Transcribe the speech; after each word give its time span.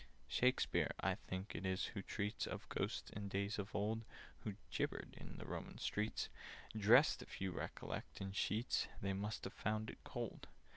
"Shakspeare 0.27 0.89
I 0.99 1.13
think 1.13 1.53
it 1.53 1.63
is 1.63 1.85
who 1.93 2.01
treats 2.01 2.47
Of 2.47 2.67
Ghosts, 2.69 3.11
in 3.11 3.27
days 3.27 3.59
of 3.59 3.75
old, 3.75 4.03
Who 4.39 4.55
'gibbered 4.71 5.13
in 5.15 5.37
the 5.37 5.45
Roman 5.45 5.77
streets,' 5.77 6.27
Dressed, 6.75 7.21
if 7.21 7.39
you 7.39 7.51
recollect, 7.51 8.19
in 8.19 8.31
sheets— 8.31 8.87
They 8.99 9.13
must 9.13 9.43
have 9.43 9.53
found 9.53 9.91
it 9.91 9.99
cold. 10.03 10.47